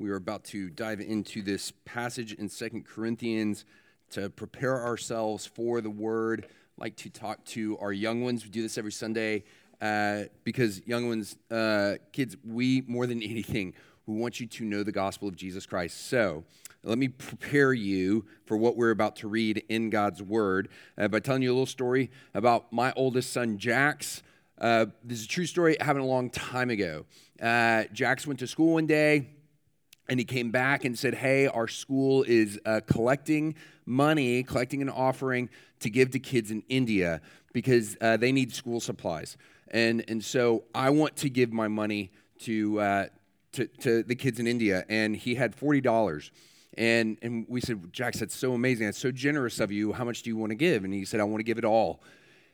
[0.00, 3.66] We are about to dive into this passage in Second Corinthians
[4.12, 6.46] to prepare ourselves for the word.
[6.48, 8.42] I like to talk to our young ones.
[8.42, 9.44] We do this every Sunday
[9.78, 13.74] uh, because young ones, uh, kids, we more than anything,
[14.06, 16.06] we want you to know the gospel of Jesus Christ.
[16.06, 16.44] So
[16.82, 21.20] let me prepare you for what we're about to read in God's word uh, by
[21.20, 24.22] telling you a little story about my oldest son, Jax.
[24.58, 25.74] Uh, this is a true story.
[25.74, 27.04] It happened a long time ago.
[27.38, 29.26] Uh, Jax went to school one day
[30.10, 33.54] and he came back and said, Hey, our school is uh, collecting
[33.86, 37.20] money, collecting an offering to give to kids in India
[37.52, 39.36] because uh, they need school supplies.
[39.68, 42.10] And, and so I want to give my money
[42.40, 43.06] to, uh,
[43.52, 44.84] to, to the kids in India.
[44.88, 46.30] And he had $40.
[46.76, 48.86] And, and we said, Jax, that's so amazing.
[48.86, 49.92] That's so generous of you.
[49.92, 50.84] How much do you want to give?
[50.84, 52.02] And he said, I want to give it all.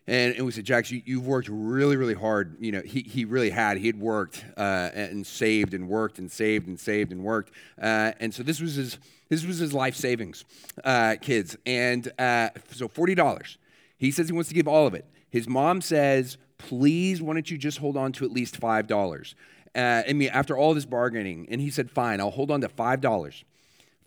[0.08, 2.56] And, and we said, Jax, you, have worked really, really hard.
[2.60, 3.76] You know, he, he really had.
[3.78, 7.50] He had worked uh, and saved and worked and saved and saved and worked.
[7.80, 10.44] Uh, and so this was his, this was his life savings,
[10.84, 11.56] uh, kids.
[11.66, 13.56] And uh, so $40.
[13.98, 15.06] He says he wants to give all of it.
[15.28, 19.34] His mom says, please, why don't you just hold on to at least $5?
[19.74, 21.48] Uh, I mean, after all this bargaining.
[21.50, 23.44] And he said, fine, I'll hold on to $5.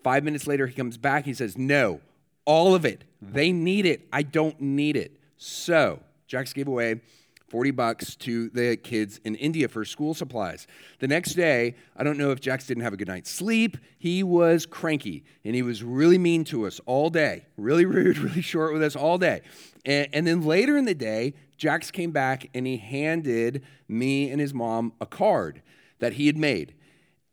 [0.02, 1.26] Five minutes later, he comes back.
[1.26, 2.00] He says, no,
[2.46, 3.04] all of it.
[3.20, 4.08] They need it.
[4.10, 5.19] I don't need it.
[5.42, 7.00] So, Jax gave away
[7.48, 10.66] 40 bucks to the kids in India for school supplies.
[10.98, 13.78] The next day, I don't know if Jax didn't have a good night's sleep.
[13.98, 18.42] He was cranky and he was really mean to us all day, really rude, really
[18.42, 19.40] short with us all day.
[19.86, 24.42] And, and then later in the day, Jax came back and he handed me and
[24.42, 25.62] his mom a card
[26.00, 26.74] that he had made.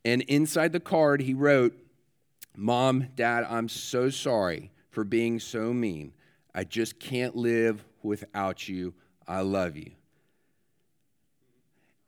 [0.06, 1.78] And inside the card, he wrote,
[2.56, 6.14] Mom, Dad, I'm so sorry for being so mean.
[6.56, 8.94] I just can't live without you.
[9.28, 9.92] I love you.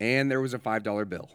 [0.00, 1.28] And there was a $5 bill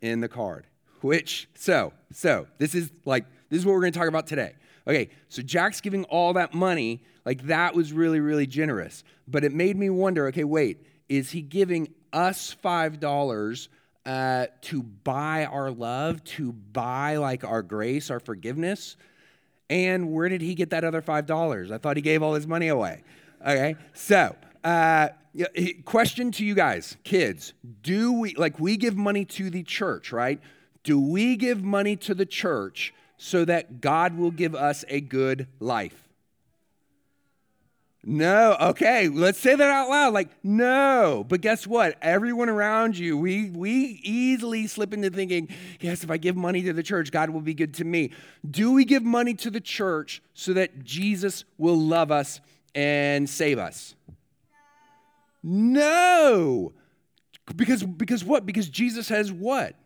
[0.00, 0.66] in the card.
[1.00, 4.54] Which, so, so, this is like, this is what we're gonna talk about today.
[4.86, 9.04] Okay, so Jax giving all that money, like that was really, really generous.
[9.28, 13.68] But it made me wonder okay, wait, is he giving us $5
[14.04, 18.96] uh, to buy our love, to buy like our grace, our forgiveness?
[19.70, 21.70] And where did he get that other $5?
[21.70, 23.02] I thought he gave all his money away.
[23.40, 25.08] Okay, so uh,
[25.84, 30.40] question to you guys, kids: Do we like we give money to the church, right?
[30.84, 35.48] Do we give money to the church so that God will give us a good
[35.60, 36.08] life?
[38.04, 38.56] No.
[38.60, 40.12] Okay, let's say that out loud.
[40.12, 41.24] Like, no.
[41.28, 41.96] But guess what?
[42.02, 45.48] Everyone around you, we we easily slip into thinking,
[45.80, 48.10] yes, if I give money to the church, God will be good to me.
[48.48, 52.40] Do we give money to the church so that Jesus will love us
[52.74, 53.94] and save us?
[55.42, 56.72] No.
[57.54, 58.46] Because, because what?
[58.46, 59.76] Because Jesus has what?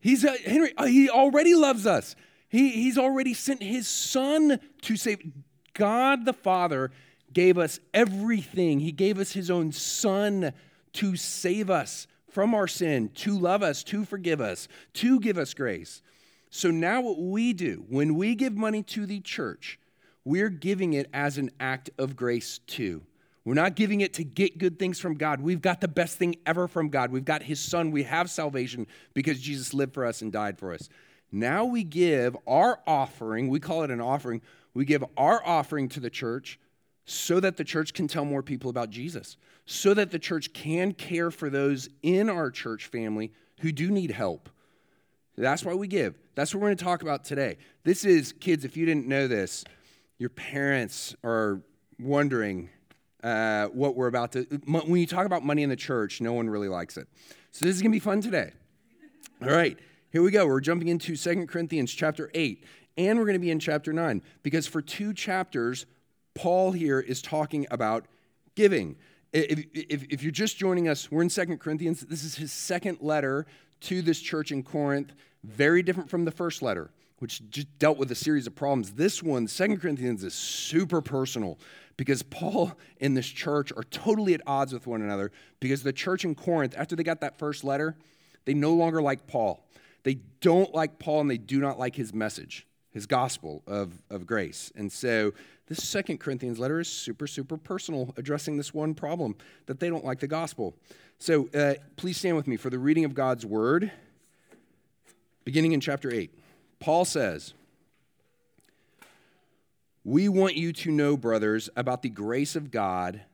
[0.00, 2.14] He's a, Henry, uh, he already loves us.
[2.48, 5.32] He, he's already sent his son to save.
[5.74, 6.90] God the Father
[7.32, 8.80] gave us everything.
[8.80, 10.52] He gave us his own son
[10.94, 15.54] to save us from our sin, to love us, to forgive us, to give us
[15.54, 16.02] grace.
[16.50, 19.78] So now, what we do when we give money to the church,
[20.24, 23.02] we're giving it as an act of grace too.
[23.44, 25.40] We're not giving it to get good things from God.
[25.40, 27.10] We've got the best thing ever from God.
[27.10, 27.90] We've got His Son.
[27.90, 30.88] We have salvation because Jesus lived for us and died for us.
[31.30, 34.40] Now we give our offering, we call it an offering,
[34.74, 36.58] we give our offering to the church
[37.04, 40.92] so that the church can tell more people about Jesus, so that the church can
[40.92, 44.48] care for those in our church family who do need help.
[45.36, 46.18] That's why we give.
[46.34, 47.58] That's what we're going to talk about today.
[47.84, 49.64] This is, kids, if you didn't know this,
[50.18, 51.62] your parents are
[51.98, 52.70] wondering
[53.22, 54.42] uh, what we're about to.
[54.66, 57.08] When you talk about money in the church, no one really likes it.
[57.52, 58.52] So this is going to be fun today.
[59.42, 59.78] All right,
[60.10, 60.46] here we go.
[60.46, 62.64] We're jumping into Second Corinthians chapter 8,
[62.96, 65.84] and we're going to be in chapter 9 because for two chapters,
[66.34, 68.06] Paul here is talking about
[68.54, 68.96] giving.
[69.34, 72.00] If, if, if you're just joining us, we're in Second Corinthians.
[72.00, 73.46] This is his second letter
[73.80, 75.12] to this church in Corinth,
[75.44, 78.92] very different from the first letter, which just dealt with a series of problems.
[78.92, 81.58] This one, Second Corinthians, is super personal
[81.98, 86.24] because Paul and this church are totally at odds with one another because the church
[86.24, 87.94] in Corinth, after they got that first letter,
[88.46, 89.68] they no longer like Paul.
[90.02, 94.26] They don't like Paul and they do not like his message, his gospel of, of
[94.26, 94.72] grace.
[94.76, 95.32] And so
[95.66, 99.36] this second Corinthians letter is super, super personal, addressing this one problem
[99.66, 100.74] that they don't like the gospel.
[101.18, 103.92] So uh, please stand with me for the reading of God's word,
[105.44, 106.32] beginning in chapter 8.
[106.80, 107.54] Paul says,
[110.04, 113.22] We want you to know, brothers, about the grace of God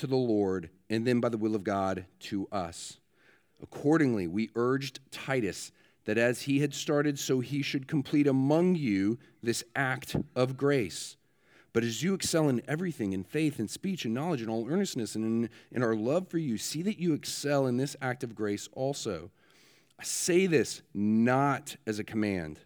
[0.00, 2.98] to the Lord, and then by the will of God to us.
[3.62, 5.72] Accordingly, we urged Titus
[6.06, 11.16] that as he had started, so he should complete among you this act of grace.
[11.72, 15.14] But as you excel in everything, in faith, and speech, and knowledge, and all earnestness,
[15.14, 18.34] and in, in our love for you, see that you excel in this act of
[18.34, 19.30] grace also.
[19.98, 22.58] I say this not as a command,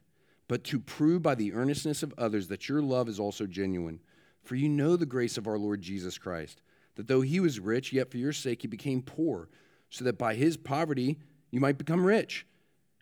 [0.46, 3.98] but to prove by the earnestness of others that your love is also genuine.
[4.44, 6.60] For you know the grace of our Lord Jesus Christ
[6.96, 9.48] that though he was rich, yet for your sake he became poor,
[9.90, 11.18] so that by his poverty
[11.50, 12.46] you might become rich.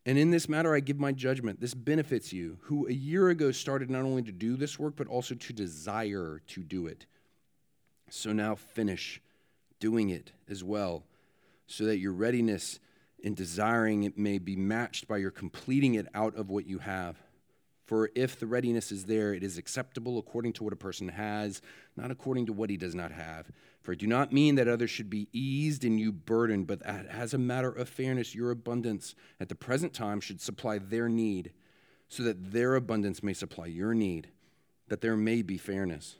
[0.04, 1.60] And in this matter I give my judgment.
[1.60, 5.06] This benefits you, who a year ago started not only to do this work, but
[5.06, 7.06] also to desire to do it.
[8.10, 9.20] So now finish
[9.78, 11.04] doing it as well,
[11.66, 12.78] so that your readiness
[13.20, 17.16] in desiring it may be matched by your completing it out of what you have.
[17.92, 21.60] For if the readiness is there, it is acceptable according to what a person has,
[21.94, 23.52] not according to what he does not have.
[23.82, 27.04] For I do not mean that others should be eased and you burdened, but that
[27.08, 31.52] as a matter of fairness, your abundance at the present time should supply their need,
[32.08, 34.28] so that their abundance may supply your need,
[34.88, 36.16] that there may be fairness.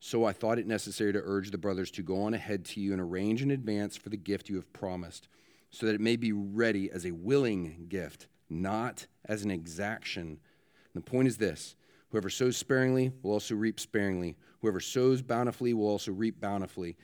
[0.00, 2.90] So I thought it necessary to urge the brothers to go on ahead to you
[2.90, 5.28] and arrange in advance for the gift you have promised,
[5.70, 10.40] so that it may be ready as a willing gift, not as an exaction
[10.94, 11.76] the point is this
[12.10, 14.36] whoever sows sparingly will also reap sparingly.
[14.60, 16.96] Whoever sows bountifully will also reap bountifully.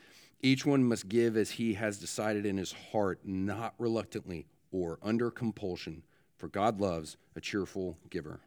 [0.43, 5.31] Each one must give as he has decided in his heart, not reluctantly or under
[5.31, 6.03] compulsion,
[6.39, 8.41] for God loves a cheerful giver.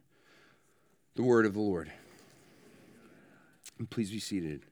[1.15, 1.91] The word of the Lord.
[3.77, 4.65] And please be seated.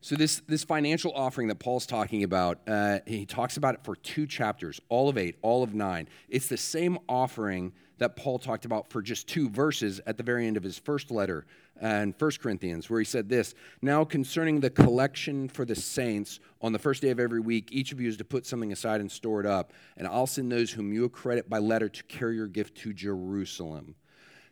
[0.00, 3.96] So, this, this financial offering that Paul's talking about, uh, he talks about it for
[3.96, 6.08] two chapters, all of eight, all of nine.
[6.28, 10.46] It's the same offering that Paul talked about for just two verses at the very
[10.46, 11.46] end of his first letter
[11.82, 16.40] uh, in 1 Corinthians, where he said this Now, concerning the collection for the saints,
[16.60, 19.00] on the first day of every week, each of you is to put something aside
[19.00, 22.36] and store it up, and I'll send those whom you accredit by letter to carry
[22.36, 23.94] your gift to Jerusalem.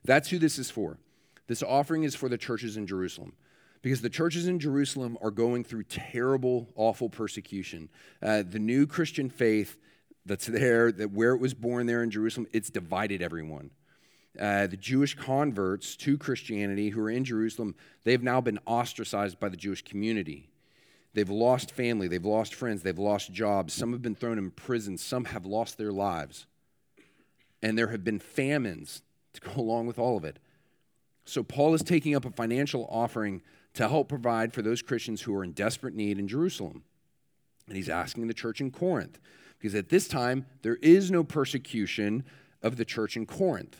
[0.04, 0.98] That's who this is for.
[1.46, 3.32] This offering is for the churches in Jerusalem
[3.82, 7.90] because the churches in Jerusalem are going through terrible, awful persecution.
[8.22, 9.78] Uh, the new Christian faith
[10.26, 13.70] that's there, that where it was born there in Jerusalem, it's divided everyone.
[14.38, 19.48] Uh, the Jewish converts to Christianity who are in Jerusalem, they've now been ostracized by
[19.48, 20.48] the Jewish community.
[21.12, 23.72] They've lost family, they've lost friends, they've lost jobs.
[23.72, 26.46] Some have been thrown in prison, some have lost their lives.
[27.62, 29.02] And there have been famines
[29.34, 30.40] to go along with all of it.
[31.24, 33.42] So Paul is taking up a financial offering
[33.74, 36.82] to help provide for those Christians who are in desperate need in Jerusalem.
[37.66, 39.18] And he's asking the church in Corinth,
[39.64, 42.22] because at this time, there is no persecution
[42.60, 43.78] of the church in Corinth.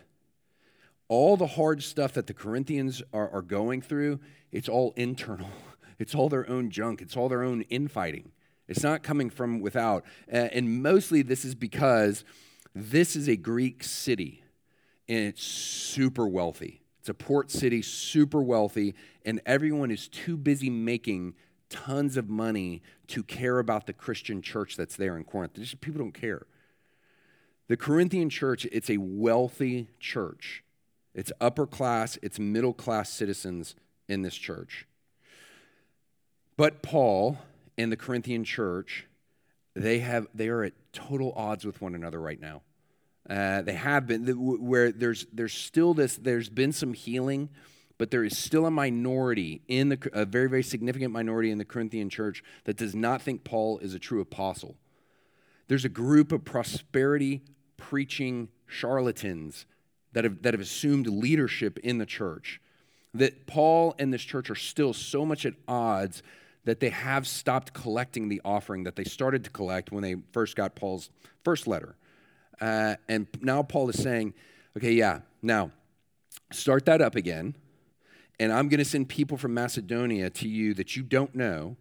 [1.09, 4.19] All the hard stuff that the Corinthians are, are going through,
[4.51, 5.51] it's all internal.
[5.97, 7.01] It's all their own junk.
[7.01, 8.33] It's all their own infighting.
[8.67, 10.05] It's not coming from without.
[10.27, 12.25] And mostly this is because
[12.75, 14.43] this is a Greek city
[15.09, 16.83] and it's super wealthy.
[16.99, 21.35] It's a port city, super wealthy, and everyone is too busy making
[21.75, 25.55] tons of money to care about the Christian church that's there in Corinth.
[25.55, 26.47] Just, people don't care.
[27.67, 30.63] The Corinthian church, it's a wealthy church.
[31.15, 33.75] It's upper class, it's middle class citizens
[34.09, 34.87] in this church.
[36.57, 37.39] But Paul
[37.77, 39.07] and the Corinthian church,
[39.75, 42.63] they have they are at total odds with one another right now.
[43.29, 44.25] Uh, they have been
[44.65, 47.49] where there's there's still this there's been some healing
[47.99, 51.65] but there is still a minority in the a very very significant minority in the
[51.65, 54.77] Corinthian church that does not think Paul is a true apostle.
[55.69, 57.43] There's a group of prosperity
[57.77, 59.67] preaching charlatans
[60.13, 62.61] that have that have assumed leadership in the church.
[63.13, 66.23] That Paul and this church are still so much at odds
[66.65, 70.57] that they have stopped collecting the offering that they started to collect when they first
[70.57, 71.11] got Paul's
[71.45, 71.95] first letter.
[72.61, 74.35] Uh, and now Paul is saying,
[74.77, 75.71] okay, yeah, now
[76.53, 77.55] start that up again.
[78.39, 81.77] And I'm going to send people from Macedonia to you that you don't know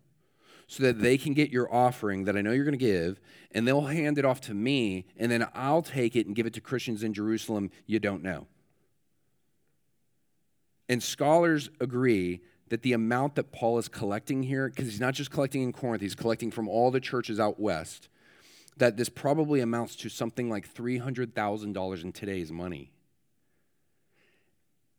[0.68, 3.20] so that they can get your offering that I know you're going to give,
[3.52, 6.54] and they'll hand it off to me, and then I'll take it and give it
[6.54, 8.48] to Christians in Jerusalem you don't know.
[10.90, 15.32] And scholars agree that the amount that Paul is collecting here, because he's not just
[15.32, 18.10] collecting in Corinth, he's collecting from all the churches out west,
[18.78, 22.92] that this probably amounts to something like $300,000 in today's money.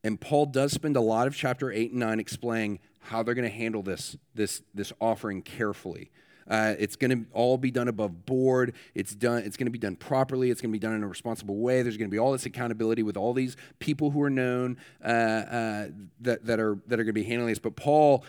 [0.04, 3.48] And Paul does spend a lot of chapter 8 and 9 explaining how they're going
[3.48, 6.10] to handle this, this, this offering carefully.
[6.46, 8.74] Uh, it's going to all be done above board.
[8.94, 9.42] It's done.
[9.44, 10.50] It's going to be done properly.
[10.50, 11.80] It's going to be done in a responsible way.
[11.80, 15.08] There's going to be all this accountability with all these people who are known uh,
[15.08, 15.88] uh,
[16.20, 17.58] that, that are that are going to be handling this.
[17.58, 18.26] But Paul,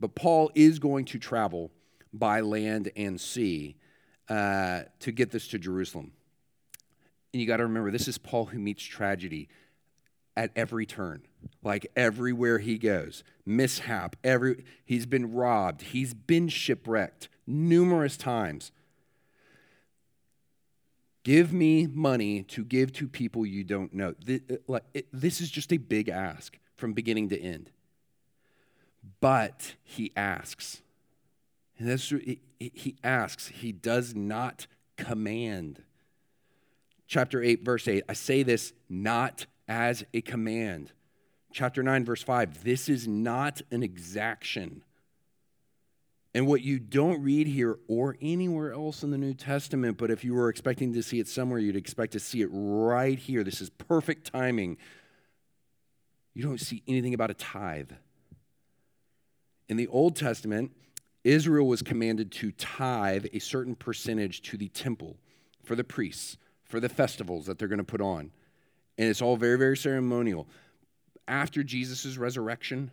[0.00, 1.70] but Paul is going to travel
[2.12, 3.76] by land and sea
[4.28, 6.10] uh, to get this to Jerusalem.
[7.32, 9.48] And you got to remember, this is Paul who meets tragedy
[10.36, 11.22] at every turn
[11.62, 18.72] like everywhere he goes mishap every he's been robbed he's been shipwrecked numerous times.
[21.24, 24.14] Give me money to give to people you don't know.
[24.68, 24.80] Uh,
[25.12, 27.70] this is just a big ask from beginning to end.
[29.20, 30.82] But he asks.
[31.78, 32.12] And that's,
[32.58, 35.82] he asks, he does not command.
[37.06, 40.92] Chapter 8, verse 8 I say this not as a command.
[41.52, 44.82] Chapter 9, verse 5 this is not an exaction.
[46.34, 50.24] And what you don't read here or anywhere else in the New Testament, but if
[50.24, 53.44] you were expecting to see it somewhere, you'd expect to see it right here.
[53.44, 54.78] This is perfect timing.
[56.32, 57.90] You don't see anything about a tithe.
[59.68, 60.72] In the Old Testament,
[61.22, 65.18] Israel was commanded to tithe a certain percentage to the temple
[65.62, 68.32] for the priests, for the festivals that they're going to put on.
[69.02, 70.46] And it's all very, very ceremonial.
[71.26, 72.92] After Jesus' resurrection,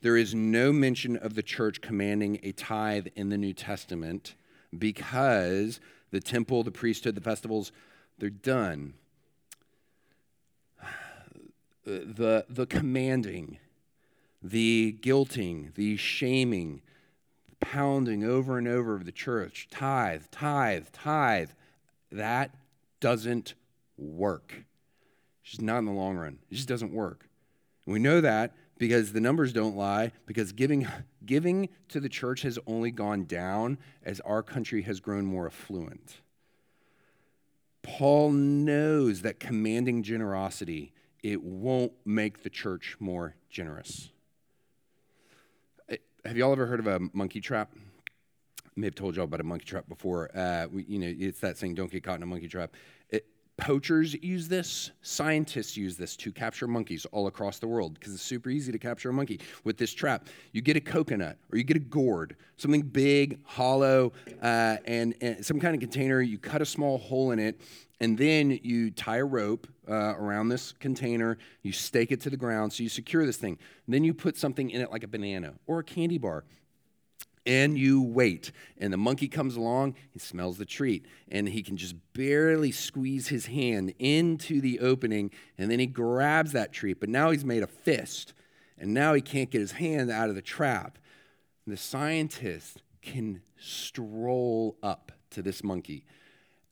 [0.00, 4.34] there is no mention of the church commanding a tithe in the New Testament
[4.78, 5.78] because
[6.10, 7.70] the temple, the priesthood, the festivals,
[8.18, 8.94] they're done.
[11.84, 13.58] The, the commanding,
[14.40, 16.80] the guilting, the shaming,
[17.58, 21.50] pounding over and over of the church, tithe, tithe, tithe,
[22.12, 22.54] that
[23.00, 23.54] doesn't
[23.98, 24.64] work.
[25.42, 26.38] It's just not in the long run.
[26.50, 27.28] It just doesn't work.
[27.86, 30.86] And we know that because the numbers don't lie, because giving,
[31.24, 36.20] giving to the church has only gone down as our country has grown more affluent.
[37.82, 44.10] Paul knows that commanding generosity, it won't make the church more generous.
[45.88, 47.72] Eh, have y'all ever heard of a monkey trap?
[47.74, 50.30] I may have told y'all about a monkey trap before.
[50.36, 52.74] Uh, we, you know, it's that saying, "Don't get caught in a monkey trap."
[53.10, 53.26] It,
[53.62, 58.20] Poachers use this, scientists use this to capture monkeys all across the world because it's
[58.20, 60.26] super easy to capture a monkey with this trap.
[60.50, 65.46] You get a coconut or you get a gourd, something big, hollow, uh, and, and,
[65.46, 66.20] some kind of container.
[66.20, 67.60] You cut a small hole in it,
[68.00, 71.38] and then you tie a rope uh, around this container.
[71.62, 73.56] You stake it to the ground so you secure this thing.
[73.86, 76.42] And then you put something in it like a banana or a candy bar
[77.46, 78.52] and you wait.
[78.78, 83.28] And the monkey comes along, he smells the treat, and he can just barely squeeze
[83.28, 87.00] his hand into the opening, and then he grabs that treat.
[87.00, 88.34] But now he's made a fist,
[88.78, 90.98] and now he can't get his hand out of the trap.
[91.64, 96.04] And the scientist can stroll up to this monkey.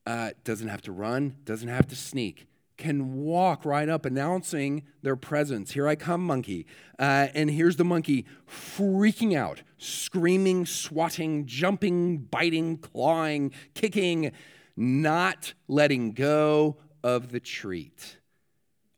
[0.06, 2.46] Uh, doesn't have to run, doesn't have to sneak
[2.80, 5.72] can walk right up announcing their presence.
[5.72, 6.66] Here I come, monkey.
[6.98, 14.32] Uh, and here's the monkey freaking out, screaming, swatting, jumping, biting, clawing, kicking,
[14.76, 18.16] not letting go of the treat.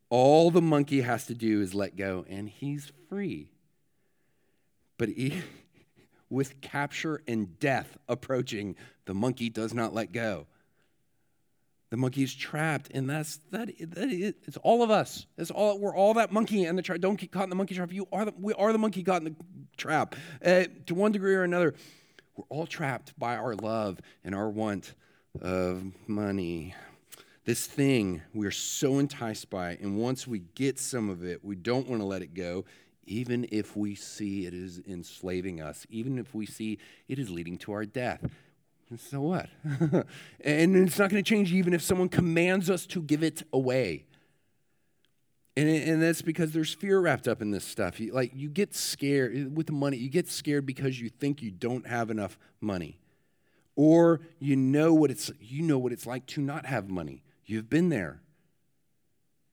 [0.08, 3.50] All the monkey has to do is let go, and he's free.
[4.96, 5.42] But he,
[6.30, 10.46] with capture and death approaching, the monkey does not let go.
[11.92, 13.68] The monkey's trapped, and that's that.
[13.90, 15.26] that is, it's all of us.
[15.36, 17.00] It's all we're all that monkey and the trap.
[17.00, 17.92] Don't get caught in the monkey trap.
[17.92, 19.34] You are the, we are the monkey caught in the
[19.76, 20.16] trap.
[20.42, 21.74] Uh, to one degree or another,
[22.34, 24.94] we're all trapped by our love and our want
[25.42, 26.74] of money.
[27.44, 31.86] This thing we're so enticed by, and once we get some of it, we don't
[31.86, 32.64] want to let it go,
[33.04, 37.58] even if we see it is enslaving us, even if we see it is leading
[37.58, 38.24] to our death.
[38.92, 39.48] And so what?
[40.44, 44.04] and it's not going to change even if someone commands us to give it away.
[45.56, 47.98] And, and that's because there's fear wrapped up in this stuff.
[47.98, 51.40] You, like you get scared eh, with the money, you get scared because you think
[51.40, 52.98] you don't have enough money.
[53.76, 57.22] Or you know what it's you know what it's like to not have money.
[57.46, 58.20] You've been there.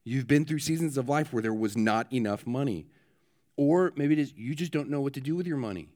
[0.04, 2.88] You've been through seasons of life where there was not enough money.
[3.56, 5.88] Or maybe it is you just don't know what to do with your money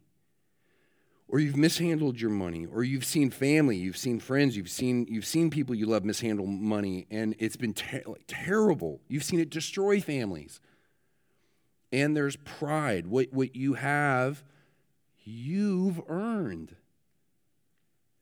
[1.29, 5.27] or you've mishandled your money or you've seen family you've seen friends you've seen you've
[5.27, 9.51] seen people you love mishandle money and it's been ter- like, terrible you've seen it
[9.51, 10.61] destroy families
[11.95, 13.07] and there's pride.
[13.07, 14.43] What, what you have,
[15.23, 16.75] you've earned.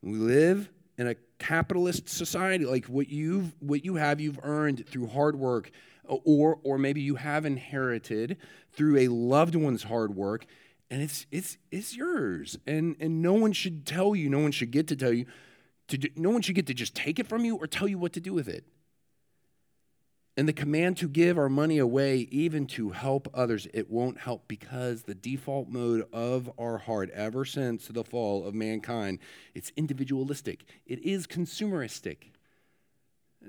[0.03, 0.69] We live
[0.99, 2.67] in a capitalist society.
[2.67, 5.71] Like what you've what you have, you've earned through hard work,
[6.05, 8.37] or or maybe you have inherited
[8.73, 10.45] through a loved one's hard work,
[10.93, 12.59] and it's it's it's yours.
[12.67, 15.25] And and no one should tell you, no one should get to tell you,
[15.89, 17.97] to do, no one should get to just take it from you or tell you
[17.97, 18.65] what to do with it.
[20.37, 24.49] And the command to give our money away, even to help others, it won't help
[24.49, 29.19] because the default mode of our heart, ever since the fall of mankind,
[29.55, 30.65] it's individualistic.
[30.87, 32.33] It is consumeristic.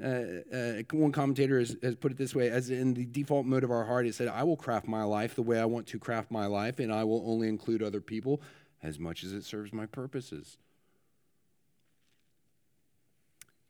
[0.01, 3.63] Uh, uh, one commentator has, has, put it this way as in the default mode
[3.63, 6.00] of our heart, it said, I will craft my life the way I want to
[6.00, 8.41] craft my life, and I will only include other people
[8.81, 10.57] as much as it serves my purposes.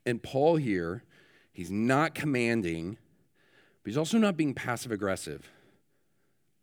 [0.06, 1.04] And Paul here,
[1.52, 2.98] he's not commanding
[3.84, 5.50] but he's also not being passive aggressive.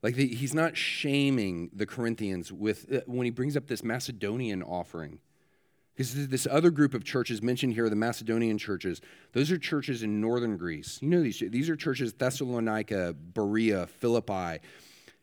[0.01, 4.63] Like the, he's not shaming the Corinthians with uh, when he brings up this Macedonian
[4.63, 5.19] offering.
[5.95, 9.01] Because this other group of churches mentioned here, the Macedonian churches,
[9.33, 11.00] those are churches in northern Greece.
[11.01, 14.60] You know these these are churches Thessalonica, Berea, Philippi.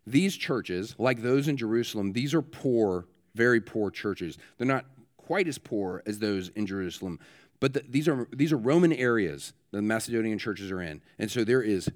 [0.06, 4.38] These churches, like those in Jerusalem, these are poor, very poor churches.
[4.56, 7.18] They're not quite as poor as those in Jerusalem,
[7.60, 11.44] but the, these are these are Roman areas the Macedonian churches are in, and so
[11.44, 11.90] there is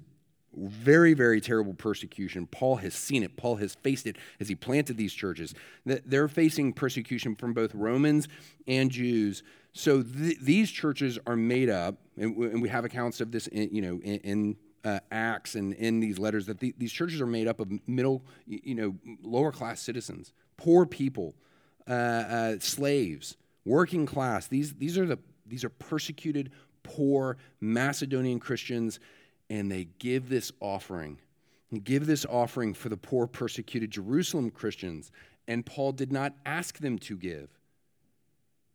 [0.55, 2.47] very very terrible persecution.
[2.47, 3.35] Paul has seen it.
[3.37, 5.53] Paul has faced it as he planted these churches.
[5.85, 8.27] They're facing persecution from both Romans
[8.67, 9.43] and Jews.
[9.73, 13.47] So th- these churches are made up, and, w- and, we have accounts of this,
[13.47, 14.55] in, you know, in, in
[14.85, 18.23] uh, Acts and in these letters that the, these churches are made up of middle,
[18.45, 21.33] you know, lower class citizens, poor people,
[21.87, 24.47] uh, uh, slaves, working class.
[24.47, 26.51] These these are the these are persecuted,
[26.83, 28.99] poor Macedonian Christians,
[29.53, 31.19] and they give this offering.
[31.69, 35.11] And give this offering for the poor, persecuted Jerusalem Christians.
[35.47, 37.49] And Paul did not ask them to give.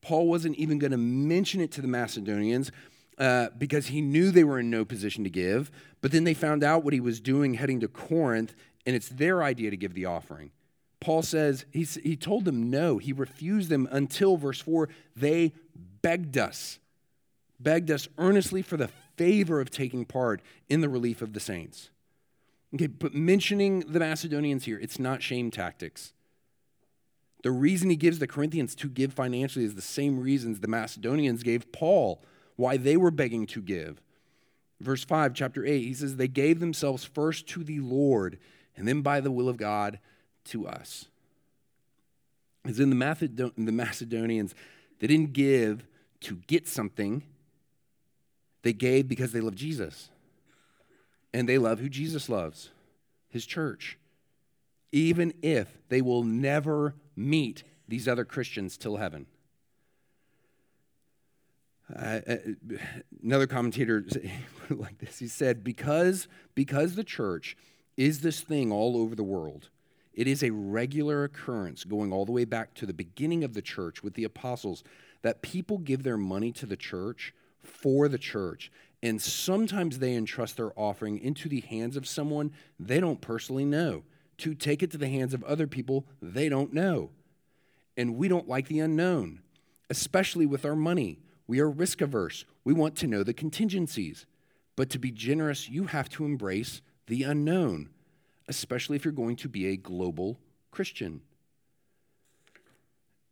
[0.03, 2.71] Paul wasn't even going to mention it to the Macedonians
[3.19, 5.73] uh, because he knew they were in no position to give.
[6.01, 8.55] But then they found out what he was doing heading to Corinth,
[8.87, 10.53] and it's their idea to give the offering.
[11.01, 12.99] Paul says he, he told them no.
[12.99, 15.55] He refused them until, verse 4, they
[16.03, 16.79] begged us,
[17.59, 21.91] begged us earnestly for the favor of taking part in the relief of the saints.
[22.75, 26.13] Okay, but mentioning the Macedonians here, it's not shame tactics.
[27.43, 31.43] The reason he gives the Corinthians to give financially is the same reasons the Macedonians
[31.43, 32.23] gave Paul,
[32.57, 34.01] why they were begging to give.
[34.81, 38.39] Verse 5, chapter 8, he says, They gave themselves first to the Lord,
[38.77, 39.99] and then by the will of God
[40.47, 41.07] to us.
[42.65, 44.55] As in the, the Macedonians,
[44.99, 45.87] they didn't give
[46.21, 47.23] to get something,
[48.63, 50.11] they gave because they love Jesus.
[51.33, 52.71] And they love who Jesus loves,
[53.29, 53.99] his church.
[54.93, 59.27] Even if they will never meet these other Christians till heaven.
[61.95, 62.21] Uh,
[63.23, 64.05] another commentator
[64.71, 67.57] like this he said because because the church
[67.97, 69.71] is this thing all over the world
[70.13, 73.63] it is a regular occurrence going all the way back to the beginning of the
[73.63, 74.85] church with the apostles
[75.23, 78.71] that people give their money to the church for the church.
[79.03, 84.03] And sometimes they entrust their offering into the hands of someone they don't personally know
[84.39, 87.11] to take it to the hands of other people they don't know.
[87.97, 89.41] And we don't like the unknown,
[89.91, 91.19] especially with our money.
[91.47, 92.45] We are risk averse.
[92.65, 94.27] We want to know the contingencies.
[94.77, 97.91] But to be generous, you have to embrace the unknown
[98.49, 100.39] especially if you're going to be a global
[100.71, 101.21] Christian.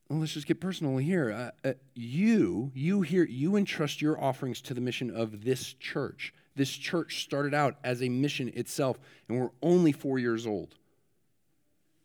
[0.09, 1.53] Well, let's just get personal here.
[1.65, 6.33] Uh, uh, you, you here, you entrust your offerings to the mission of this church.
[6.55, 10.77] This church started out as a mission itself, and we're only four years old.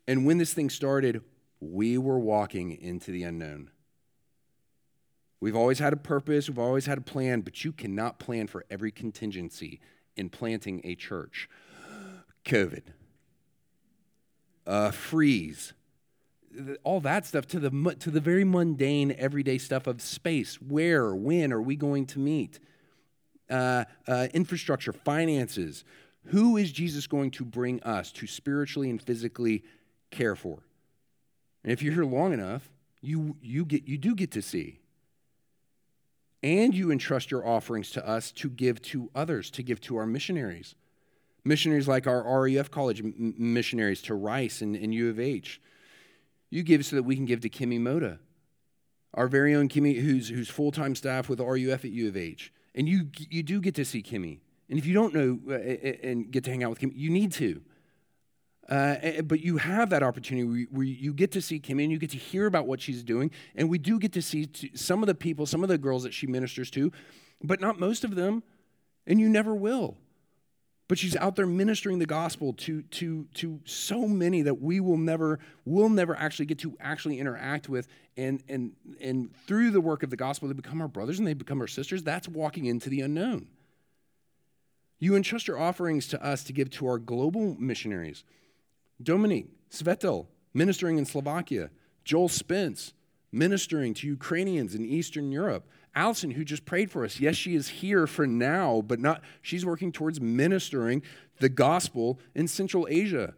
[0.08, 1.22] And when this thing started,
[1.60, 3.70] we were walking into the unknown.
[5.40, 8.64] We've always had a purpose, we've always had a plan, but you cannot plan for
[8.70, 9.80] every contingency
[10.16, 11.48] in planting a church.
[12.44, 12.82] COVID
[14.66, 15.72] uh, freeze,
[16.84, 20.56] all that stuff to the, to the very mundane, everyday stuff of space.
[20.56, 22.58] Where, when are we going to meet?
[23.50, 25.84] Uh, uh, infrastructure, finances.
[26.26, 29.64] Who is Jesus going to bring us to spiritually and physically
[30.10, 30.62] care for?
[31.64, 34.80] And if you're here long enough, you, you, get, you do get to see.
[36.42, 40.06] And you entrust your offerings to us to give to others, to give to our
[40.06, 40.74] missionaries
[41.44, 45.60] missionaries like our RUF college m- missionaries to Rice and, and U of H.
[46.52, 48.18] You give so that we can give to Kimmy Moda,
[49.14, 52.52] our very own Kimmy, who's, who's full time staff with RUF at U of H.
[52.74, 54.40] And you, you do get to see Kimmy.
[54.68, 57.32] And if you don't know uh, and get to hang out with Kimmy, you need
[57.32, 57.62] to.
[58.68, 62.10] Uh, but you have that opportunity where you get to see Kimmy and you get
[62.10, 63.30] to hear about what she's doing.
[63.54, 66.12] And we do get to see some of the people, some of the girls that
[66.12, 66.92] she ministers to,
[67.42, 68.42] but not most of them.
[69.06, 69.96] And you never will.
[70.88, 74.98] But she's out there ministering the gospel to, to, to so many that we will
[74.98, 77.86] never, will never actually get to actually interact with.
[78.16, 81.34] And, and, and through the work of the gospel, they become our brothers and they
[81.34, 82.02] become our sisters.
[82.02, 83.46] That's walking into the unknown.
[84.98, 88.24] You entrust your offerings to us to give to our global missionaries.
[89.02, 91.70] Dominique Svetel, ministering in Slovakia.
[92.04, 92.92] Joel Spence,
[93.32, 95.66] ministering to Ukrainians in Eastern Europe.
[95.94, 97.20] Allison, who just prayed for us.
[97.20, 101.02] Yes, she is here for now, but not, she's working towards ministering
[101.38, 103.34] the gospel in Central Asia.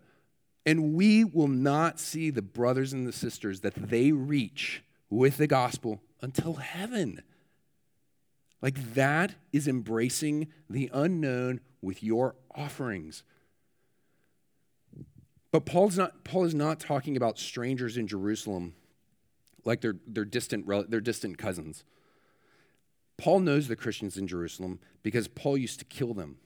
[0.64, 5.46] And we will not see the brothers and the sisters that they reach with the
[5.46, 7.22] gospel until heaven.
[8.62, 13.24] Like that is embracing the unknown with your offerings.
[15.50, 18.74] But Paul's not, Paul is not talking about strangers in Jerusalem
[19.64, 21.84] like they're, they're, distant, they're distant cousins.
[23.16, 26.36] Paul knows the Christians in Jerusalem because Paul used to kill them.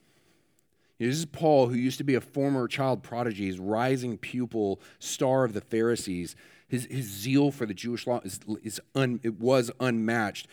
[0.97, 4.17] You know, this is Paul, who used to be a former child prodigy, his rising
[4.17, 6.35] pupil, star of the Pharisees.
[6.67, 10.47] His, his zeal for the Jewish law is, is un, it was unmatched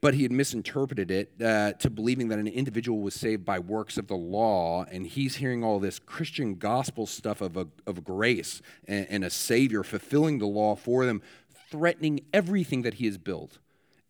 [0.00, 3.96] but he had misinterpreted it uh, to believing that an individual was saved by works
[3.96, 4.84] of the law.
[4.84, 9.30] And he's hearing all this Christian gospel stuff of, a, of grace and, and a
[9.30, 11.22] Savior fulfilling the law for them,
[11.70, 13.58] threatening everything that he has built,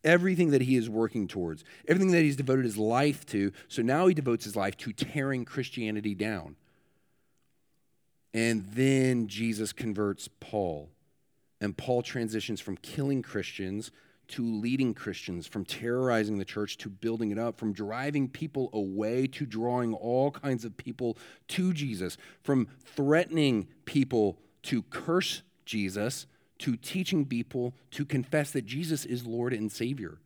[0.07, 3.53] everything that he is working towards, everything that he's devoted his life to.
[3.69, 6.57] So now he devotes his life to tearing Christianity down.
[8.33, 10.89] And then Jesus converts Paul.
[11.61, 13.91] And Paul transitions from killing Christians
[14.29, 19.27] to leading Christians, from terrorizing the church to building it up, from driving people away
[19.29, 21.17] to drawing all kinds of people
[21.49, 26.27] to Jesus, from threatening people to curse Jesus
[26.59, 30.19] to teaching people to confess that Jesus is Lord and Savior.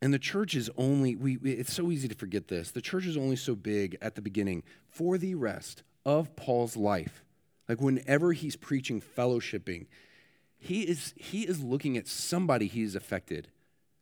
[0.00, 2.72] And the church is only, we, it's so easy to forget this.
[2.72, 7.24] The church is only so big at the beginning for the rest of Paul's life.
[7.68, 9.86] Like whenever he's preaching fellowshipping,
[10.58, 13.48] he is, he is looking at somebody he's affected.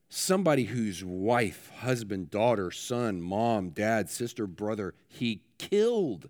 [0.08, 6.28] Somebody whose wife, husband, daughter, son, mom, dad, sister, brother, he killed.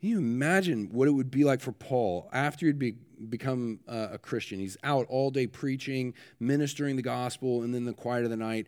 [0.00, 2.92] Can you imagine what it would be like for Paul after he'd be,
[3.28, 4.58] become uh, a Christian?
[4.58, 8.66] He's out all day preaching, ministering the gospel, and then the quiet of the night,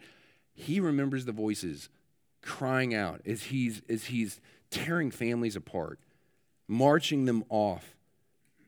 [0.53, 1.89] he remembers the voices
[2.43, 5.99] crying out as he's, as he's tearing families apart,
[6.69, 7.97] marching them off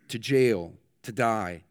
[0.08, 0.72] to jail,
[1.02, 1.64] to die.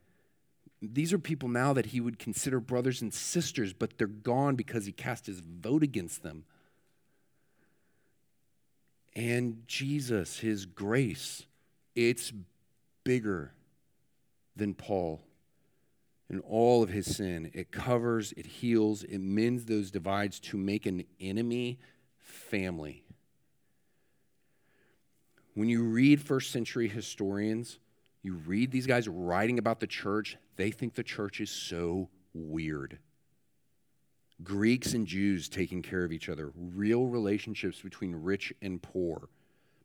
[0.79, 4.85] These are people now that he would consider brothers and sisters, but they're gone because
[4.85, 6.43] he cast his vote against them.
[9.15, 11.45] And Jesus, his grace,
[11.95, 12.33] it's
[13.03, 13.53] bigger
[14.55, 15.21] than Paul
[16.29, 17.51] and all of his sin.
[17.53, 21.79] It covers, it heals, it mends those divides to make an enemy
[22.17, 23.03] family.
[25.53, 27.77] When you read first century historians,
[28.23, 32.97] you read these guys writing about the church, they think the church is so weird.
[34.43, 39.29] Greeks and Jews taking care of each other, real relationships between rich and poor,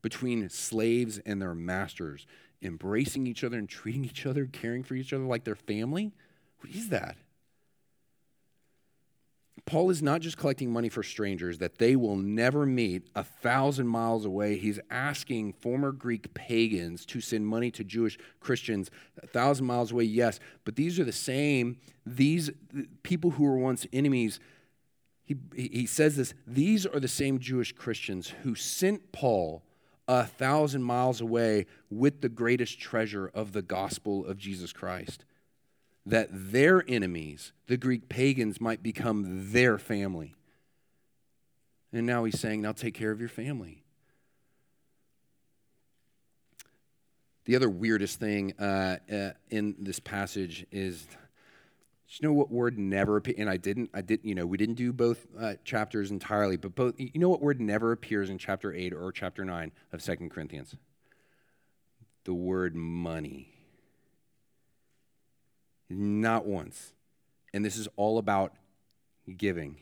[0.03, 2.27] between slaves and their masters,
[2.62, 6.12] embracing each other and treating each other, caring for each other like their family.
[6.61, 7.16] What is that?
[9.66, 13.88] Paul is not just collecting money for strangers that they will never meet a thousand
[13.88, 14.57] miles away.
[14.57, 18.90] He's asking former Greek pagans to send money to Jewish Christians
[19.23, 22.51] a thousand miles away, yes, but these are the same, these
[23.03, 24.40] people who were once enemies.
[25.25, 29.62] He, he says this these are the same Jewish Christians who sent Paul
[30.07, 35.25] a thousand miles away with the greatest treasure of the gospel of Jesus Christ
[36.09, 40.35] that their enemies, the Greek pagans, might become their family.
[41.92, 43.83] And now he's saying, now take care of your family.
[47.44, 51.07] The other weirdest thing uh, uh, in this passage is,
[52.09, 53.37] you know what word never appears?
[53.38, 56.75] And I didn't, I didn't, you know, we didn't do both uh, chapters entirely, but
[56.75, 60.31] both, you know what word never appears in chapter 8 or chapter 9 of Second
[60.31, 60.75] Corinthians?
[62.25, 63.58] The word money.
[65.88, 66.92] Not once.
[67.53, 68.53] And this is all about
[69.37, 69.77] giving.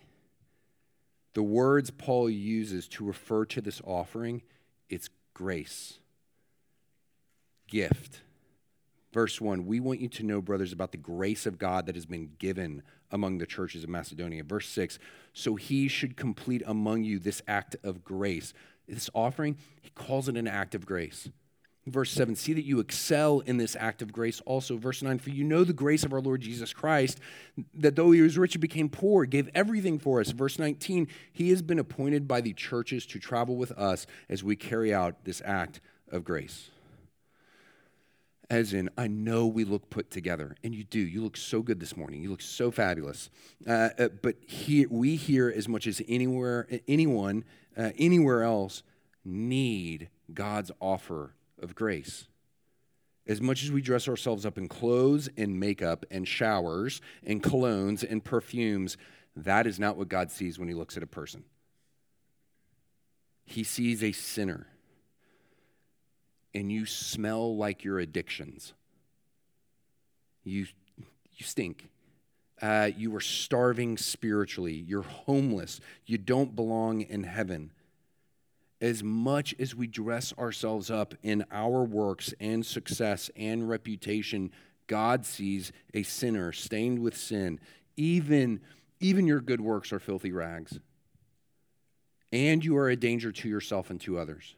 [1.34, 4.42] The words Paul uses to refer to this offering,
[4.88, 5.98] it's grace,
[7.68, 8.22] gift.
[9.12, 12.06] Verse 1 We want you to know, brothers, about the grace of God that has
[12.06, 14.44] been given among the churches of Macedonia.
[14.44, 14.98] Verse 6
[15.32, 18.54] So he should complete among you this act of grace.
[18.88, 21.28] this offering, he calls it an act of grace.
[21.86, 24.76] Verse 7, see that you excel in this act of grace also.
[24.76, 27.20] Verse 9, for you know the grace of our Lord Jesus Christ,
[27.74, 30.32] that though he was rich, he became poor, gave everything for us.
[30.32, 34.56] Verse 19, he has been appointed by the churches to travel with us as we
[34.56, 36.70] carry out this act of grace.
[38.50, 40.98] As in, I know we look put together, and you do.
[40.98, 42.20] You look so good this morning.
[42.20, 43.30] You look so fabulous.
[43.66, 47.44] Uh, uh, but here, we here, as much as anywhere, anyone,
[47.76, 48.82] uh, anywhere else,
[49.24, 52.26] need God's offer of grace.
[53.26, 58.08] As much as we dress ourselves up in clothes and makeup and showers and colognes
[58.08, 58.96] and perfumes,
[59.34, 61.44] that is not what God sees when He looks at a person.
[63.44, 64.66] He sees a sinner,
[66.54, 68.72] and you smell like your addictions.
[70.42, 70.66] You,
[70.96, 71.88] you stink.
[72.60, 74.72] Uh, you are starving spiritually.
[74.72, 75.80] You're homeless.
[76.06, 77.70] You don't belong in heaven
[78.80, 84.50] as much as we dress ourselves up in our works and success and reputation,
[84.86, 87.58] God sees a sinner stained with sin.
[87.96, 88.60] Even,
[89.00, 90.78] even your good works are filthy rags.
[92.32, 94.56] And you are a danger to yourself and to others.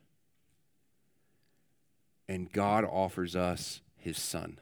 [2.28, 4.59] And God offers us his son.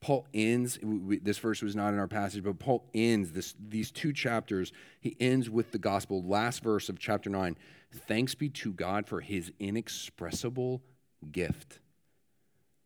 [0.00, 3.90] Paul ends, we, this verse was not in our passage, but Paul ends this, these
[3.90, 4.72] two chapters.
[5.00, 7.56] He ends with the gospel, last verse of chapter 9.
[7.92, 10.82] Thanks be to God for his inexpressible
[11.30, 11.80] gift.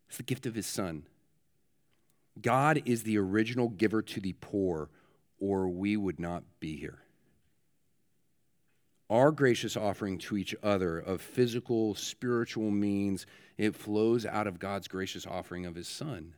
[0.09, 1.05] It's the gift of his son.
[2.41, 4.91] God is the original giver to the poor,
[5.39, 6.99] or we would not be here.
[9.09, 14.89] Our gracious offering to each other of physical, spiritual means, it flows out of God's
[14.89, 16.35] gracious offering of his son.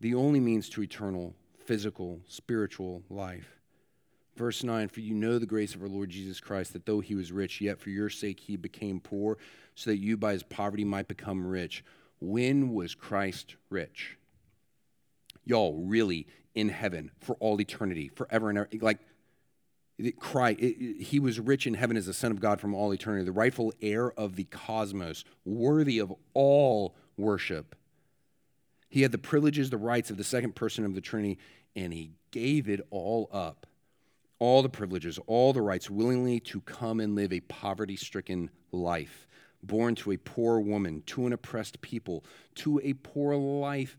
[0.00, 3.60] The only means to eternal, physical, spiritual life.
[4.36, 7.14] Verse 9, for you know the grace of our Lord Jesus Christ, that though he
[7.14, 9.38] was rich, yet for your sake he became poor,
[9.76, 11.84] so that you by his poverty might become rich.
[12.20, 14.18] When was Christ rich?
[15.44, 18.68] Y'all, really, in heaven for all eternity, forever and ever.
[18.80, 18.98] Like,
[20.18, 23.32] Christ, he was rich in heaven as the Son of God from all eternity, the
[23.32, 27.76] rightful heir of the cosmos, worthy of all worship.
[28.94, 31.36] He had the privileges, the rights of the second person of the Trinity,
[31.74, 33.66] and he gave it all up
[34.38, 39.26] all the privileges, all the rights, willingly to come and live a poverty stricken life,
[39.64, 43.98] born to a poor woman, to an oppressed people, to a poor life.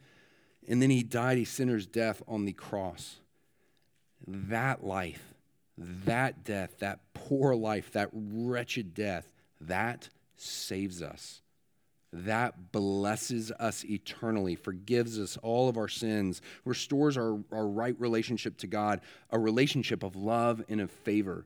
[0.65, 3.17] And then he died a sinner's death on the cross.
[4.25, 5.33] That life,
[5.77, 9.29] that death, that poor life, that wretched death,
[9.59, 11.41] that saves us
[12.23, 18.57] that blesses us eternally, forgives us all of our sins, restores our, our right relationship
[18.57, 19.01] to God,
[19.31, 21.45] a relationship of love and of favor,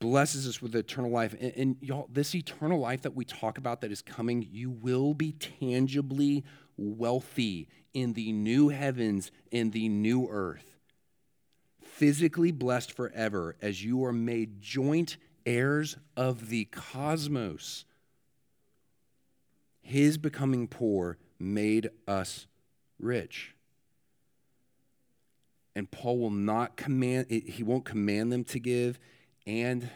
[0.00, 1.34] blesses us with eternal life.
[1.40, 5.14] And, and y'all, this eternal life that we talk about that is coming, you will
[5.14, 6.44] be tangibly
[6.76, 10.76] wealthy in the new heavens and the new earth,
[11.80, 15.16] physically blessed forever as you are made joint
[15.46, 17.84] heirs of the cosmos
[19.84, 22.46] his becoming poor made us
[22.98, 23.54] rich.
[25.76, 28.98] And Paul will not command, he won't command them to give.
[29.46, 29.90] And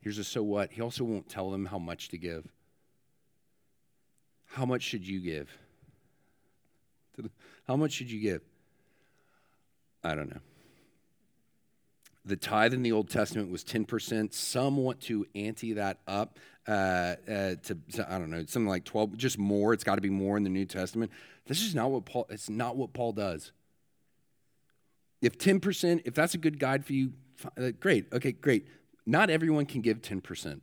[0.00, 2.46] here's a so what, he also won't tell them how much to give.
[4.46, 5.50] How much should you give?
[7.66, 8.42] How much should you give?
[10.04, 10.40] I don't know.
[12.24, 14.32] The tithe in the Old Testament was 10%.
[14.32, 18.84] Some want to ante that up uh, uh, to, to, I don't know, something like
[18.84, 19.72] 12, just more.
[19.72, 21.10] It's got to be more in the New Testament.
[21.46, 23.52] This is not what Paul, it's not what Paul does.
[25.20, 27.12] If 10%, if that's a good guide for you,
[27.58, 28.06] uh, great.
[28.12, 28.66] Okay, great.
[29.06, 30.60] Not everyone can give 10%.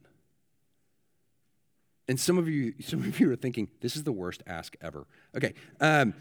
[2.07, 5.05] And some of you, some of you are thinking, this is the worst ask ever.
[5.35, 5.53] Okay.
[5.79, 6.13] Um,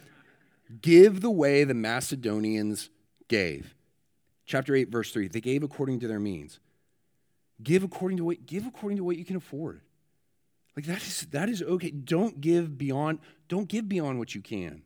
[0.82, 2.90] give the way the Macedonians
[3.28, 3.74] gave.
[4.46, 5.28] Chapter 8, verse 3.
[5.28, 6.60] They gave according to their means.
[7.62, 9.80] Give according to what give according to what you can afford.
[10.76, 11.90] Like that is that is okay.
[11.90, 13.18] Don't give beyond
[13.48, 14.82] don't give beyond what you can.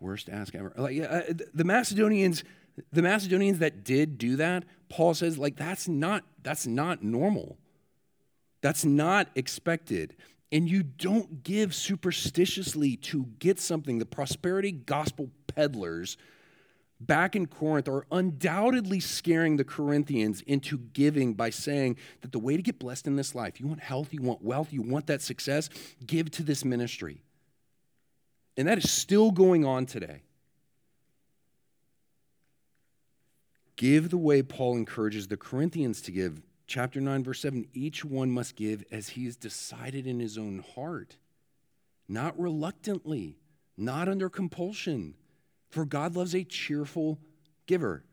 [0.00, 0.72] Worst ask ever.
[0.76, 2.44] Like uh, the Macedonians
[2.92, 7.58] the Macedonians that did do that, Paul says like that's not that's not normal.
[8.60, 10.16] That's not expected.
[10.50, 13.98] And you don't give superstitiously to get something.
[13.98, 16.16] The prosperity gospel peddlers
[17.00, 22.56] back in Corinth are undoubtedly scaring the Corinthians into giving by saying that the way
[22.56, 25.22] to get blessed in this life, you want health, you want wealth, you want that
[25.22, 25.68] success,
[26.04, 27.22] give to this ministry.
[28.56, 30.22] And that is still going on today.
[33.76, 38.30] Give the way Paul encourages the Corinthians to give chapter 9, verse 7 each one
[38.30, 41.16] must give as he has decided in his own heart,
[42.08, 43.38] not reluctantly,
[43.76, 45.14] not under compulsion,
[45.70, 47.18] for God loves a cheerful
[47.66, 48.04] giver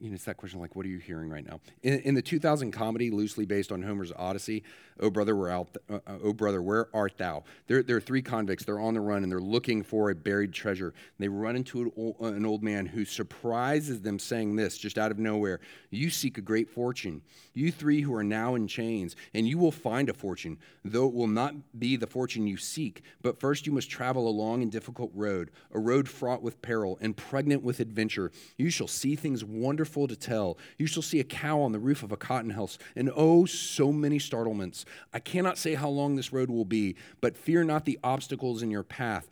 [0.00, 1.60] you know, it's that question like, what are you hearing right now?
[1.82, 4.62] In, in the 2000 comedy, loosely based on Homer's Odyssey,
[5.00, 7.44] Oh brother, where out, uh, uh, oh brother, where art thou?
[7.68, 8.64] There, there are three convicts.
[8.64, 10.92] They're on the run and they're looking for a buried treasure.
[11.18, 15.12] They run into an old, an old man who surprises them, saying this just out
[15.12, 17.22] of nowhere: "You seek a great fortune,
[17.54, 21.14] you three who are now in chains, and you will find a fortune, though it
[21.14, 23.02] will not be the fortune you seek.
[23.22, 26.98] But first, you must travel a long and difficult road, a road fraught with peril
[27.00, 28.32] and pregnant with adventure.
[28.56, 30.58] You shall see things wonderful to tell.
[30.78, 33.92] You shall see a cow on the roof of a cotton house, and oh, so
[33.92, 37.98] many startlements." I cannot say how long this road will be, but fear not the
[38.02, 39.28] obstacles in your path.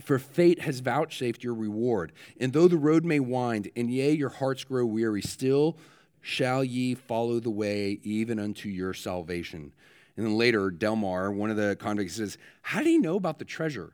[0.00, 2.12] For fate has vouchsafed your reward.
[2.40, 5.76] And though the road may wind, and yea, your hearts grow weary, still
[6.22, 9.72] shall ye follow the way even unto your salvation.
[10.16, 13.44] And then later, Delmar, one of the convicts, says, How did he know about the
[13.44, 13.92] treasure?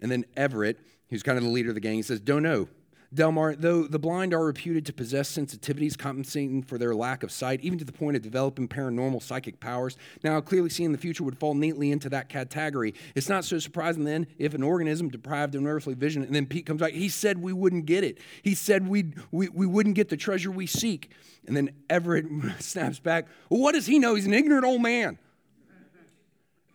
[0.00, 0.78] And then Everett,
[1.08, 2.68] who's kind of the leader of the gang, he says, Don't know.
[3.16, 7.60] Delmar, though the blind are reputed to possess sensitivities compensating for their lack of sight,
[7.62, 11.38] even to the point of developing paranormal psychic powers, now clearly seeing the future would
[11.38, 12.94] fall neatly into that category.
[13.14, 16.66] It's not so surprising then if an organism deprived of earthly vision, and then Pete
[16.66, 18.18] comes back, he said we wouldn't get it.
[18.42, 21.10] He said we'd, we, we wouldn't get the treasure we seek.
[21.46, 22.26] And then Everett
[22.60, 24.14] snaps back, well, what does he know?
[24.14, 25.18] He's an ignorant old man.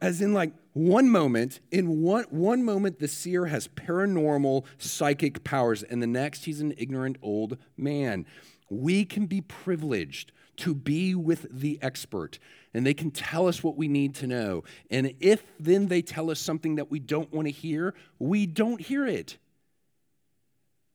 [0.02, 5.84] As in, like, one moment, in one, one moment, the seer has paranormal psychic powers,
[5.84, 8.26] and the next, he's an ignorant old man.
[8.70, 12.40] We can be privileged to be with the expert,
[12.74, 14.64] and they can tell us what we need to know.
[14.90, 18.80] And if then they tell us something that we don't want to hear, we don't
[18.80, 19.38] hear it.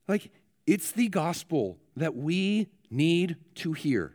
[0.07, 0.31] Like,
[0.65, 4.13] it's the gospel that we need to hear.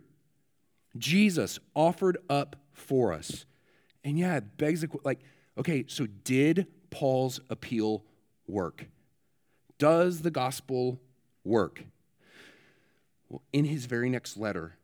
[0.96, 3.44] Jesus offered up for us.
[4.04, 5.20] And yeah, it begs the like,
[5.58, 8.04] Okay, so did Paul's appeal
[8.46, 8.86] work?
[9.78, 11.00] Does the gospel
[11.44, 11.84] work?
[13.28, 14.76] Well, in his very next letter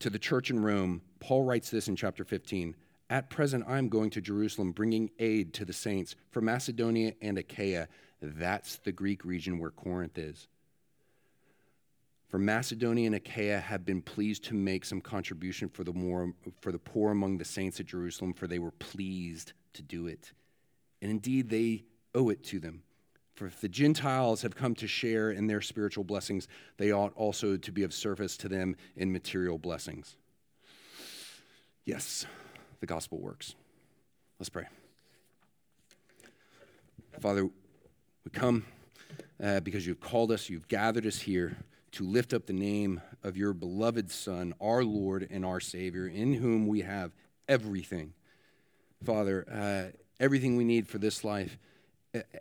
[0.00, 2.74] to the church in Rome, Paul writes this in chapter 15
[3.08, 7.88] At present, I'm going to Jerusalem, bringing aid to the saints from Macedonia and Achaia.
[8.20, 10.48] That's the Greek region where Corinth is.
[12.28, 16.72] For Macedonia and Achaia have been pleased to make some contribution for the, more, for
[16.72, 20.32] the poor among the saints at Jerusalem, for they were pleased to do it.
[21.00, 21.84] And indeed, they
[22.14, 22.82] owe it to them.
[23.34, 27.56] For if the Gentiles have come to share in their spiritual blessings, they ought also
[27.56, 30.16] to be of service to them in material blessings.
[31.84, 32.26] Yes,
[32.80, 33.54] the gospel works.
[34.40, 34.64] Let's pray.
[37.20, 38.64] Father, we come
[39.40, 41.56] uh, because you've called us, you've gathered us here
[41.96, 46.34] to lift up the name of your beloved Son, our Lord and our Savior, in
[46.34, 47.12] whom we have
[47.48, 48.14] everything
[49.04, 51.58] Father, uh, everything we need for this life,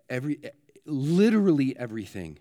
[0.09, 0.39] every,
[0.85, 2.39] literally everything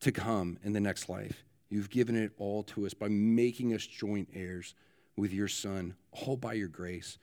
[0.00, 1.44] to come in the next life.
[1.68, 4.74] You've given it all to us by making us joint heirs
[5.16, 7.18] with your Son, all by your grace.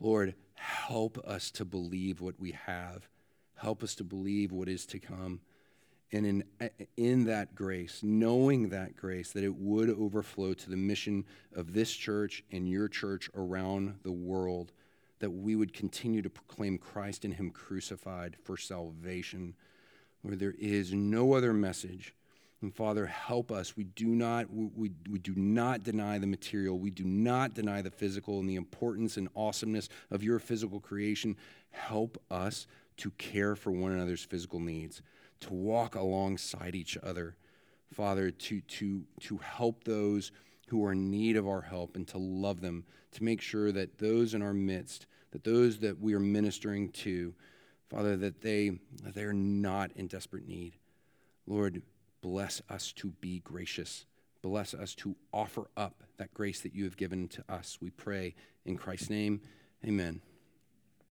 [0.00, 3.08] Lord, help us to believe what we have.
[3.54, 5.40] Help us to believe what is to come.
[6.12, 6.44] And in,
[6.96, 11.92] in that grace, knowing that grace, that it would overflow to the mission of this
[11.92, 14.72] church and your church around the world
[15.18, 19.54] that we would continue to proclaim Christ and Him crucified for salvation,
[20.22, 22.14] where there is no other message.
[22.62, 23.76] And Father, help us.
[23.76, 26.78] We do not we, we do not deny the material.
[26.78, 31.36] We do not deny the physical and the importance and awesomeness of your physical creation.
[31.70, 32.66] Help us
[32.98, 35.02] to care for one another's physical needs,
[35.40, 37.36] to walk alongside each other.
[37.92, 40.32] Father, to to to help those
[40.68, 43.98] who are in need of our help and to love them, to make sure that
[43.98, 47.34] those in our midst, that those that we are ministering to,
[47.88, 50.74] Father, that they that they're not in desperate need.
[51.46, 51.82] Lord,
[52.22, 54.06] bless us to be gracious.
[54.42, 57.78] Bless us to offer up that grace that you have given to us.
[57.80, 58.34] We pray
[58.64, 59.40] in Christ's name.
[59.84, 60.20] Amen.